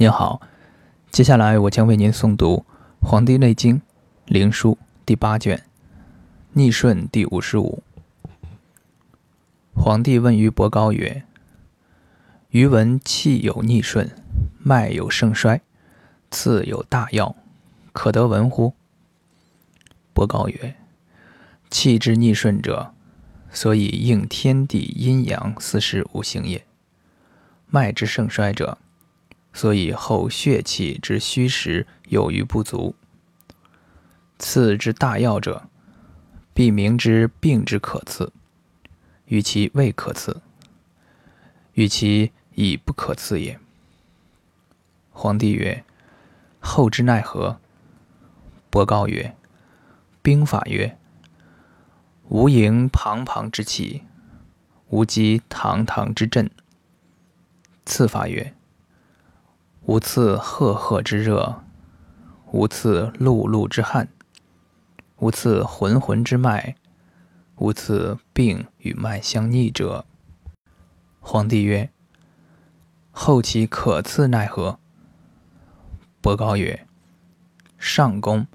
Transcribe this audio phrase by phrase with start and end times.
[0.00, 0.40] 您好，
[1.10, 2.64] 接下来我将为您诵读
[3.06, 3.76] 《黄帝内经·
[4.24, 4.72] 灵枢》
[5.04, 5.62] 第八卷，
[6.54, 7.82] 逆顺第五十五。
[9.74, 11.24] 皇帝问于伯高曰
[12.48, 14.10] ：“余闻气有逆顺，
[14.58, 15.60] 脉有盛衰，
[16.30, 17.36] 次有大要，
[17.92, 18.72] 可得闻乎？”
[20.14, 20.76] 伯高曰
[21.68, 22.94] ：“气之逆顺者，
[23.50, 26.60] 所以应天地阴阳四时五行也；
[27.66, 28.78] 脉之盛衰者，”
[29.52, 32.94] 所以后血气之虚实有余不足。
[34.38, 35.68] 次之大要者，
[36.54, 38.32] 必明之病之可刺，
[39.26, 40.40] 与其未可刺，
[41.74, 43.58] 与其已不可刺也。
[45.10, 45.84] 皇帝曰
[46.60, 47.60] ：“后之奈何？”
[48.70, 49.36] 伯高曰
[50.22, 50.96] ：“兵法曰：
[52.28, 54.04] 无营庞庞之气，
[54.88, 56.50] 无积堂堂之震。
[57.84, 58.54] 次法曰：”
[59.86, 61.62] 无刺赫赫之热，
[62.52, 64.08] 无刺碌碌之汗，
[65.16, 66.76] 无刺浑浑之脉，
[67.56, 70.04] 无刺病与脉相逆者。
[71.18, 71.90] 皇帝曰
[73.10, 74.78] ：“后其可刺奈何？”
[76.20, 76.86] 伯高曰
[77.78, 78.46] ：“上公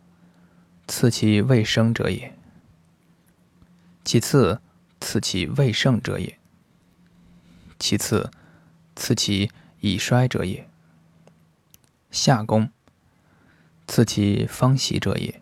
[0.88, 2.31] 刺其未生者也；
[4.05, 4.61] 其次
[5.02, 6.38] 次其未盛者也；
[7.80, 8.31] 其次
[8.95, 10.69] 次其已衰者也。”
[12.16, 12.69] 下宫，
[13.88, 15.41] 赐其方习者也；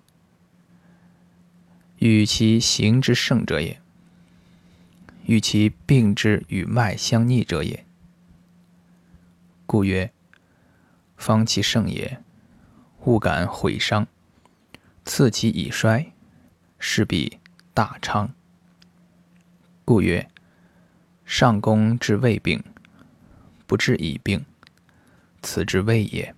[1.99, 3.77] 与其行之盛者也；
[5.27, 7.85] 与其病之与脉相逆者也。
[9.67, 10.11] 故曰：
[11.15, 12.19] 方其盛也，
[13.05, 14.07] 勿敢毁伤；
[15.05, 16.11] 赐其已衰，
[16.79, 17.37] 势必
[17.75, 18.33] 大昌。
[19.85, 20.27] 故曰：
[21.23, 22.63] 上宫治未病，
[23.67, 24.43] 不治已病，
[25.43, 26.33] 此之谓也。